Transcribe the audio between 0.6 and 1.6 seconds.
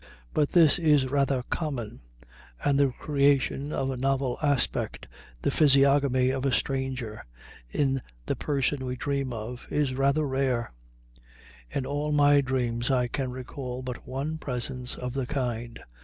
is rather